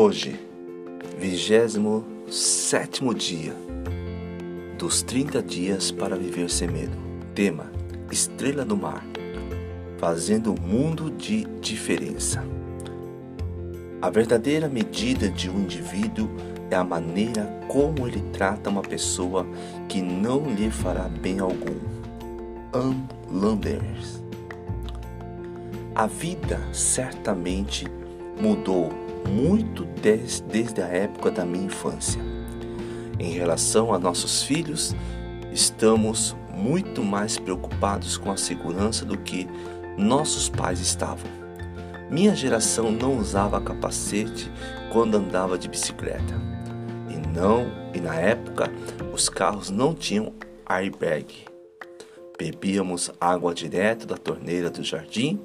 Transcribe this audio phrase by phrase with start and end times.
[0.00, 0.38] Hoje,
[1.18, 3.52] 27 dia
[4.78, 6.96] dos 30 dias para viver sem medo.
[7.34, 7.68] Tema:
[8.08, 9.04] Estrela do Mar
[9.98, 12.44] fazendo o mundo de diferença.
[14.00, 16.30] A verdadeira medida de um indivíduo
[16.70, 19.44] é a maneira como ele trata uma pessoa
[19.88, 21.74] que não lhe fará bem algum.
[22.72, 24.22] Ann Landers.
[25.92, 27.84] A vida certamente
[28.40, 32.20] mudou muito des, desde a época da minha infância.
[33.18, 34.94] Em relação a nossos filhos,
[35.52, 39.48] estamos muito mais preocupados com a segurança do que
[39.96, 41.28] nossos pais estavam.
[42.10, 44.50] Minha geração não usava capacete
[44.92, 46.34] quando andava de bicicleta.
[47.08, 48.70] E não, e na época
[49.12, 50.32] os carros não tinham
[50.64, 51.26] airbag.
[52.38, 55.40] Bebíamos água direto da torneira do jardim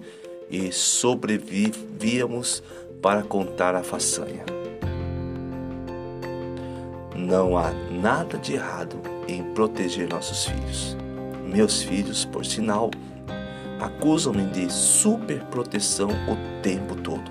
[0.50, 2.62] e sobrevivíamos
[3.04, 4.46] para contar a façanha.
[7.14, 8.96] Não há nada de errado
[9.28, 10.98] em proteger nossos filhos.
[11.46, 12.90] Meus filhos, por sinal,
[13.80, 17.30] acusam-me de superproteção o tempo todo.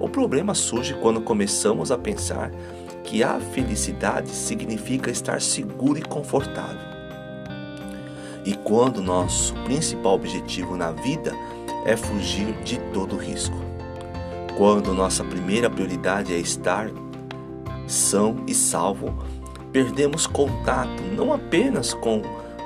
[0.00, 2.50] O problema surge quando começamos a pensar
[3.04, 6.88] que a felicidade significa estar seguro e confortável.
[8.42, 11.32] E quando nosso principal objetivo na vida
[11.84, 13.67] é fugir de todo risco.
[14.58, 16.90] Quando nossa primeira prioridade é estar
[17.86, 19.16] são e salvo,
[19.70, 22.22] perdemos contato não apenas com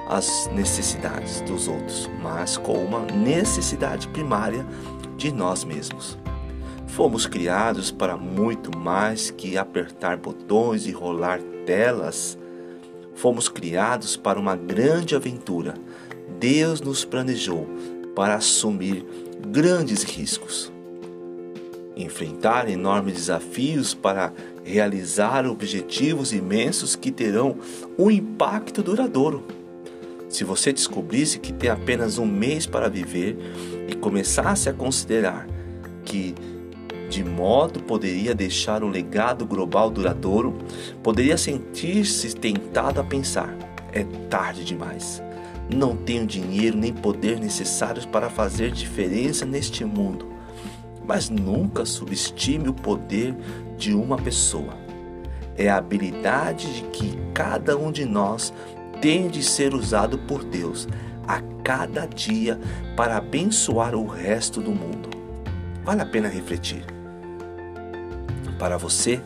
[0.08, 4.66] as necessidades dos outros, mas com uma necessidade primária
[5.18, 6.16] de nós mesmos.
[6.86, 12.38] Fomos criados para muito mais que apertar botões e rolar telas.
[13.14, 15.74] Fomos criados para uma grande aventura.
[16.40, 17.68] Deus nos planejou
[18.14, 19.04] para assumir
[19.46, 20.71] grandes riscos
[21.96, 24.32] enfrentar enormes desafios para
[24.64, 27.56] realizar objetivos imensos que terão
[27.98, 29.44] um impacto duradouro.
[30.28, 33.36] Se você descobrisse que tem apenas um mês para viver
[33.88, 35.46] e começasse a considerar
[36.04, 36.34] que
[37.10, 40.56] de modo poderia deixar um legado global duradouro,
[41.02, 43.54] poderia sentir-se tentado a pensar:
[43.92, 45.22] é tarde demais.
[45.70, 50.31] Não tenho dinheiro nem poder necessários para fazer diferença neste mundo
[51.12, 53.34] mas nunca subestime o poder
[53.76, 54.72] de uma pessoa.
[55.58, 58.50] É a habilidade de que cada um de nós
[58.98, 60.88] tem de ser usado por Deus
[61.28, 62.58] a cada dia
[62.96, 65.10] para abençoar o resto do mundo.
[65.84, 66.82] Vale a pena refletir.
[68.58, 69.20] Para você,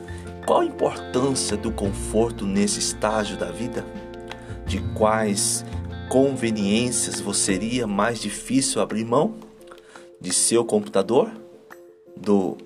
[0.44, 3.86] qual a importância do conforto nesse estágio da vida?
[4.66, 5.64] De quais
[6.08, 9.36] conveniências você seria mais difícil abrir mão?
[10.20, 11.45] De seu computador?
[12.16, 12.56] Do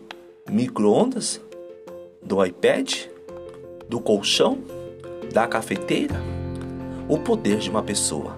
[0.49, 1.41] micro-ondas,
[2.23, 3.07] do iPad,
[3.89, 4.59] do colchão,
[5.33, 6.15] da cafeteira,
[7.09, 8.37] o poder de uma pessoa.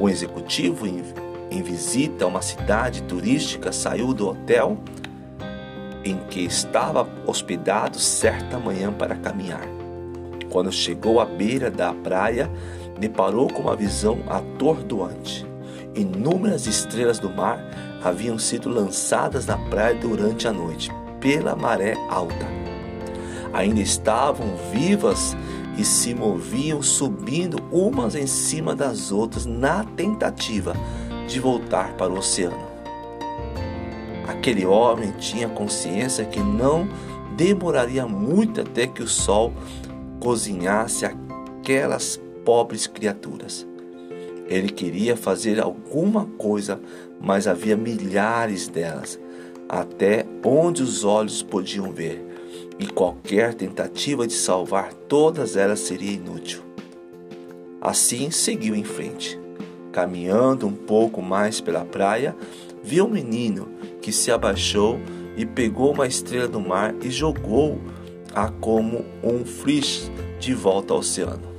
[0.00, 1.02] Um executivo em,
[1.50, 4.76] em visita a uma cidade turística saiu do hotel
[6.04, 9.66] em que estava hospedado certa manhã para caminhar.
[10.50, 12.50] Quando chegou à beira da praia,
[12.98, 15.46] deparou com uma visão atordoante.
[15.94, 17.58] Inúmeras estrelas do mar
[18.04, 22.46] haviam sido lançadas na praia durante a noite, pela maré alta.
[23.52, 25.36] Ainda estavam vivas
[25.78, 30.74] e se moviam subindo umas em cima das outras na tentativa
[31.26, 32.74] de voltar para o oceano.
[34.28, 36.88] Aquele homem tinha consciência que não
[37.36, 39.52] demoraria muito até que o sol
[40.20, 43.66] cozinhasse aquelas pobres criaturas.
[44.46, 46.80] Ele queria fazer alguma coisa,
[47.20, 49.18] mas havia milhares delas,
[49.68, 52.24] até onde os olhos podiam ver,
[52.78, 56.62] e qualquer tentativa de salvar todas elas seria inútil.
[57.80, 59.38] Assim seguiu em frente.
[59.92, 62.34] Caminhando um pouco mais pela praia,
[62.82, 63.68] viu um menino
[64.02, 64.98] que se abaixou
[65.36, 71.53] e pegou uma estrela do mar e jogou-a como um fris de volta ao oceano.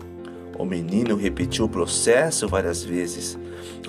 [0.57, 3.37] O menino repetiu o processo várias vezes,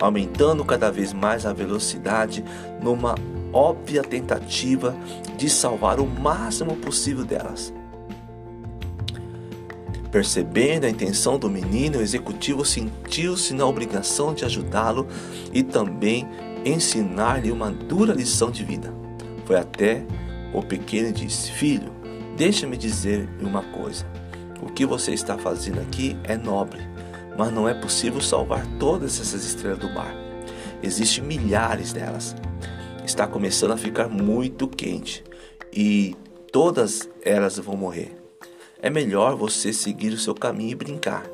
[0.00, 2.44] aumentando cada vez mais a velocidade
[2.82, 3.14] numa
[3.52, 4.96] óbvia tentativa
[5.36, 7.72] de salvar o máximo possível delas.
[10.10, 15.06] Percebendo a intenção do menino, o executivo sentiu-se na obrigação de ajudá-lo
[15.52, 16.26] e também
[16.64, 18.92] ensinar-lhe uma dura lição de vida.
[19.44, 20.04] Foi até
[20.52, 21.92] o pequeno e disse: Filho,
[22.36, 24.06] deixa-me dizer uma coisa.
[24.66, 26.80] O que você está fazendo aqui é nobre,
[27.38, 30.12] mas não é possível salvar todas essas estrelas do mar.
[30.82, 32.34] Existem milhares delas.
[33.04, 35.22] Está começando a ficar muito quente
[35.72, 36.16] e
[36.50, 38.16] todas elas vão morrer.
[38.82, 41.24] É melhor você seguir o seu caminho e brincar.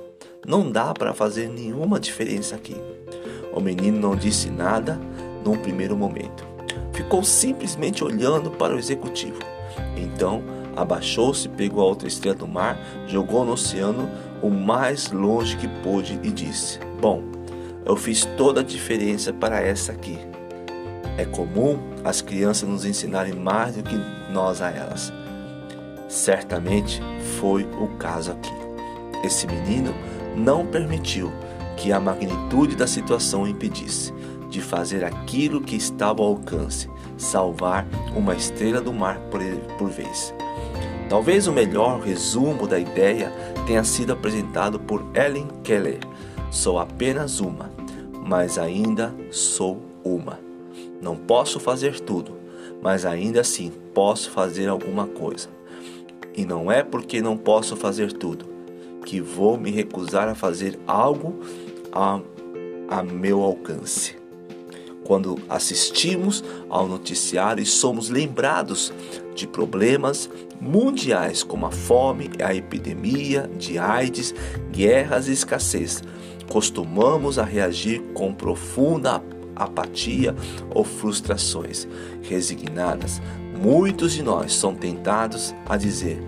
[0.47, 2.77] Não dá para fazer nenhuma diferença aqui.
[3.55, 5.01] O menino não disse nada
[5.43, 6.47] num primeiro momento.
[6.93, 9.39] Ficou simplesmente olhando para o executivo.
[9.97, 10.43] Então,
[10.77, 14.09] abaixou-se, pegou a outra estrela do mar, jogou no oceano
[14.43, 17.23] o mais longe que pôde e disse: Bom,
[17.85, 20.19] eu fiz toda a diferença para essa aqui.
[21.17, 23.97] É comum as crianças nos ensinarem mais do que
[24.33, 25.13] nós a elas.
[26.09, 27.01] Certamente
[27.39, 28.53] foi o caso aqui.
[29.25, 29.95] Esse menino
[30.37, 31.33] não permitiu
[31.77, 34.13] que a magnitude da situação o impedisse
[34.49, 39.41] de fazer aquilo que estava ao alcance, salvar uma estrela do mar por,
[39.79, 40.35] por vez.
[41.13, 43.31] Talvez o melhor resumo da ideia
[43.67, 45.99] tenha sido apresentado por Ellen Keller.
[46.51, 47.71] Sou apenas uma,
[48.27, 50.41] mas ainda sou uma.
[51.03, 52.39] Não posso fazer tudo,
[52.81, 55.51] mas ainda assim posso fazer alguma coisa.
[56.35, 58.47] E não é porque não posso fazer tudo
[59.05, 61.41] que vou me recusar a fazer algo
[61.93, 62.21] a,
[62.89, 64.17] a meu alcance.
[65.05, 68.91] Quando assistimos ao noticiário e somos lembrados
[69.35, 70.31] de problemas
[70.63, 74.33] mundiais como a fome, a epidemia de AIDS,
[74.71, 76.03] guerras e escassez,
[76.49, 79.21] costumamos a reagir com profunda
[79.57, 80.35] apatia
[80.71, 81.89] ou frustrações
[82.23, 83.21] resignadas.
[83.61, 86.23] Muitos de nós são tentados a dizer: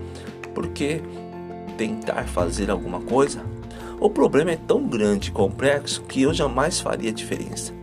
[0.53, 1.01] por que
[1.77, 3.41] tentar fazer alguma coisa?
[3.99, 7.73] O problema é tão grande e complexo que eu jamais faria diferença.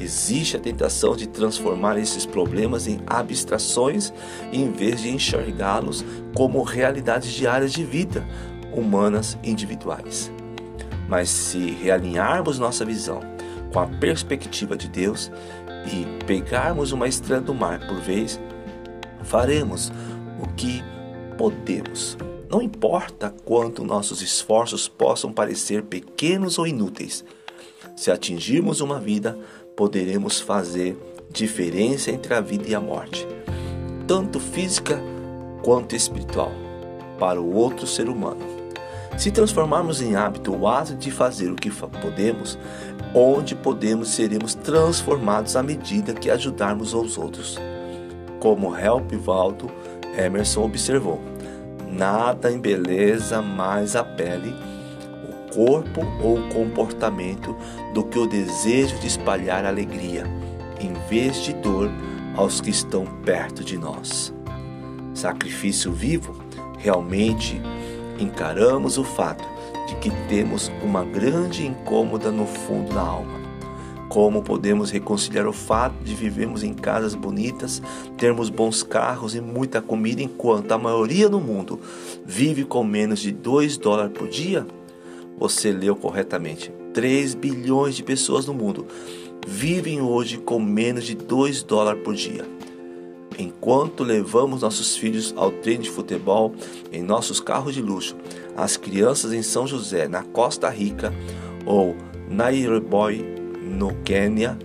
[0.00, 4.12] Existe a tentação de transformar esses problemas em abstrações
[4.52, 6.04] em vez de enxergá-los
[6.34, 8.26] como realidades diárias de vida
[8.74, 10.30] humanas individuais.
[11.08, 13.20] Mas se realinharmos nossa visão
[13.72, 15.30] com a perspectiva de Deus
[15.86, 18.40] e pegarmos uma estrela do mar por vez,
[19.22, 19.92] faremos
[20.42, 20.82] o que
[21.38, 22.16] podemos.
[22.50, 27.24] Não importa quanto nossos esforços possam parecer pequenos ou inúteis,
[27.96, 29.38] se atingirmos uma vida,
[29.76, 30.96] poderemos fazer
[31.30, 33.28] diferença entre a vida e a morte,
[34.06, 34.98] tanto física
[35.62, 36.50] quanto espiritual,
[37.18, 38.40] para o outro ser humano.
[39.18, 42.58] Se transformarmos em hábito o ato de fazer o que podemos,
[43.14, 47.58] onde podemos seremos transformados à medida que ajudarmos os outros.
[48.40, 49.70] Como Help Valdo
[50.16, 51.20] Emerson observou,
[51.90, 54.54] nada embeleza mais a pele,
[55.56, 57.56] corpo ou comportamento
[57.94, 60.24] do que o desejo de espalhar alegria,
[60.78, 61.90] em vez de dor,
[62.36, 64.34] aos que estão perto de nós.
[65.14, 66.36] Sacrifício vivo
[66.76, 67.58] realmente
[68.18, 69.42] encaramos o fato
[69.88, 73.46] de que temos uma grande incômoda no fundo da alma.
[74.10, 77.82] Como podemos reconciliar o fato de vivermos em casas bonitas,
[78.18, 81.80] termos bons carros e muita comida, enquanto a maioria do mundo
[82.26, 84.66] vive com menos de 2 dólares por dia?
[85.38, 86.72] Você leu corretamente.
[86.94, 88.86] 3 bilhões de pessoas no mundo
[89.46, 92.44] vivem hoje com menos de 2 dólares por dia.
[93.38, 96.54] Enquanto levamos nossos filhos ao treino de futebol
[96.90, 98.16] em nossos carros de luxo,
[98.56, 101.12] as crianças em São José, na Costa Rica
[101.66, 101.94] ou
[102.30, 103.22] Nairobi,
[103.62, 104.58] no Quênia,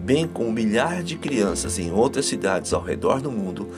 [0.00, 3.68] bem como milhares de crianças em outras cidades ao redor do mundo,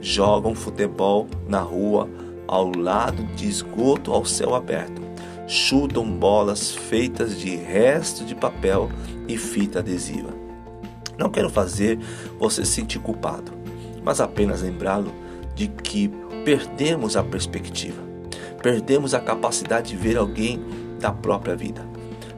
[0.00, 2.08] jogam futebol na rua
[2.46, 5.02] ao lado de esgoto ao céu aberto,
[5.48, 8.88] chutam bolas feitas de resto de papel
[9.26, 10.30] e fita adesiva.
[11.18, 11.98] Não quero fazer
[12.38, 13.58] você se sentir culpado
[14.08, 15.12] mas apenas lembrá-lo
[15.54, 16.08] de que
[16.42, 18.02] perdemos a perspectiva,
[18.62, 20.64] perdemos a capacidade de ver alguém
[20.98, 21.86] da própria vida.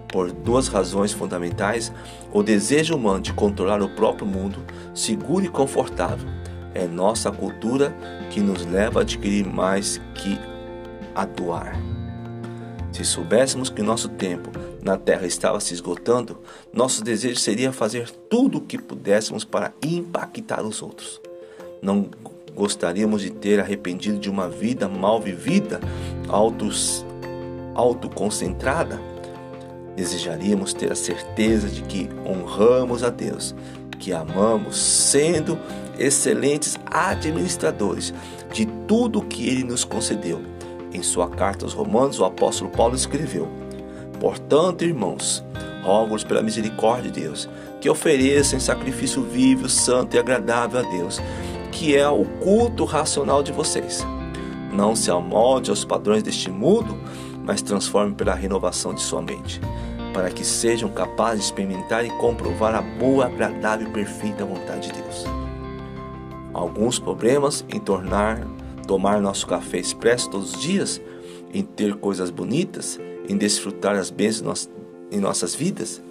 [0.09, 1.93] Por duas razões fundamentais,
[2.33, 4.59] o desejo humano de controlar o próprio mundo,
[4.93, 6.29] seguro e confortável,
[6.75, 7.95] é nossa cultura
[8.31, 10.37] que nos leva a adquirir mais que
[11.14, 12.00] a doar.
[12.92, 14.50] Se soubéssemos que nosso tempo
[14.82, 16.38] na Terra estava se esgotando,
[16.73, 21.20] nosso desejo seria fazer tudo o que pudéssemos para impactar os outros.
[21.80, 22.09] Não
[22.54, 25.80] gostaríamos de ter arrependido de uma vida mal vivida,
[26.28, 27.04] autos,
[27.75, 29.00] autoconcentrada?
[29.97, 33.54] Desejaríamos ter a certeza de que honramos a Deus,
[33.99, 35.59] que amamos, sendo
[35.99, 38.12] excelentes administradores
[38.52, 40.40] de tudo o que Ele nos concedeu.
[40.92, 43.49] Em sua carta aos Romanos, o apóstolo Paulo escreveu:
[44.18, 45.44] Portanto, irmãos,
[45.82, 47.49] rogo-vos pela misericórdia de Deus,
[47.80, 51.20] que ofereçam sacrifício vivo, santo e agradável a Deus,
[51.73, 54.04] que é o culto racional de vocês.
[54.73, 56.97] Não se amolde aos padrões deste mundo,
[57.44, 59.61] mas transforme pela renovação de sua mente,
[60.12, 65.00] para que sejam capazes de experimentar e comprovar a boa, agradável e perfeita vontade de
[65.00, 65.25] Deus.
[66.52, 68.47] Alguns problemas em tornar
[68.90, 71.00] tomar nosso café expresso todos os dias?
[71.54, 72.99] Em ter coisas bonitas?
[73.28, 74.68] Em desfrutar as bênçãos
[75.12, 76.02] em nossas vidas?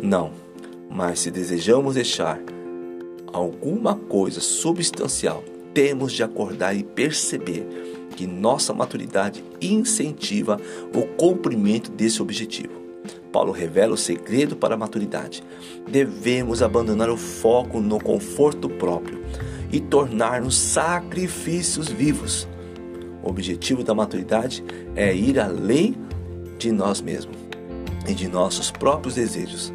[0.00, 0.30] Não,
[0.88, 2.38] mas se desejamos deixar
[3.32, 5.42] alguma coisa substancial,
[5.74, 7.66] temos de acordar e perceber
[8.14, 10.60] que nossa maturidade incentiva
[10.94, 12.86] o cumprimento desse objetivo.
[13.32, 15.42] Paulo revela o segredo para a maturidade.
[15.88, 19.18] Devemos abandonar o foco no conforto próprio
[19.72, 22.48] e tornar-nos sacrifícios vivos.
[23.22, 25.96] O objetivo da maturidade é ir além
[26.58, 27.36] de nós mesmos
[28.06, 29.72] e de nossos próprios desejos.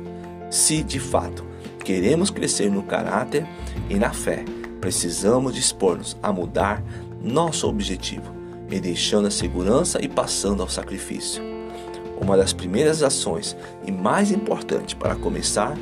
[0.50, 1.46] Se de fato
[1.84, 3.46] queremos crescer no caráter
[3.90, 4.46] e na fé,
[4.80, 6.84] precisamos dispor-nos a mudar
[7.22, 8.34] nosso objetivo
[8.70, 11.44] e deixando a segurança e passando ao sacrifício.
[12.20, 15.76] Uma das primeiras ações e mais importante para começar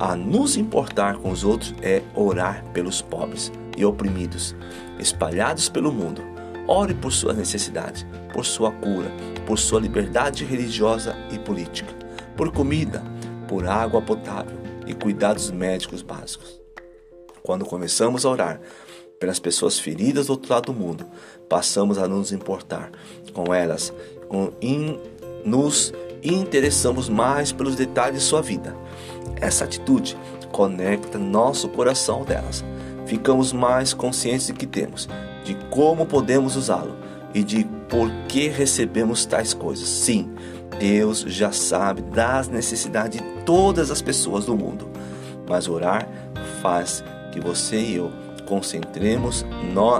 [0.00, 4.56] a nos importar com os outros é orar pelos pobres e oprimidos,
[4.98, 6.22] espalhados pelo mundo.
[6.66, 9.12] Ore por suas necessidades, por sua cura,
[9.46, 11.92] por sua liberdade religiosa e política,
[12.34, 13.02] por comida,
[13.46, 16.58] por água potável e cuidados médicos básicos.
[17.42, 18.60] Quando começamos a orar
[19.18, 21.04] pelas pessoas feridas do outro lado do mundo,
[21.46, 22.90] passamos a nos importar
[23.34, 23.92] com elas,
[24.28, 24.98] com in,
[25.44, 25.92] nos
[26.22, 28.74] interessamos mais pelos detalhes de sua vida.
[29.40, 30.16] Essa atitude
[30.52, 32.64] conecta nosso coração delas.
[33.06, 35.08] Ficamos mais conscientes de que temos,
[35.44, 36.96] de como podemos usá-lo
[37.34, 39.88] e de por que recebemos tais coisas.
[39.88, 40.30] Sim,
[40.78, 44.88] Deus já sabe das necessidades de todas as pessoas do mundo,
[45.48, 46.08] mas orar
[46.62, 48.12] faz que você e eu
[48.50, 49.46] concentremos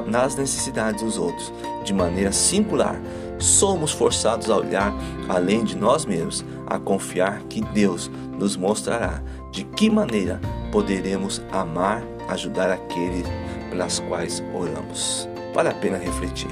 [0.09, 1.53] nas necessidades dos outros
[1.85, 3.01] de maneira singular
[3.39, 4.93] somos forçados a olhar
[5.29, 10.41] além de nós mesmos, a confiar que Deus nos mostrará de que maneira
[10.73, 13.25] poderemos amar, ajudar aqueles
[13.71, 15.29] pelas quais oramos.
[15.55, 16.51] Vale a pena refletir.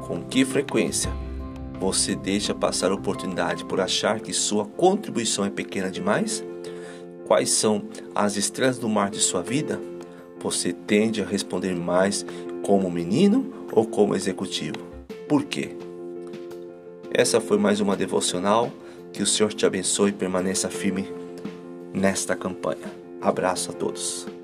[0.00, 1.10] Com que frequência
[1.80, 6.44] você deixa passar a oportunidade por achar que sua contribuição é pequena demais?
[7.24, 9.80] Quais são as estrelas do mar de sua vida?
[10.46, 12.24] Você tende a responder mais
[12.62, 14.78] como menino ou como executivo?
[15.28, 15.70] Por quê?
[17.10, 18.70] Essa foi mais uma devocional.
[19.12, 21.12] Que o Senhor te abençoe e permaneça firme
[21.92, 22.92] nesta campanha.
[23.20, 24.35] Abraço a todos.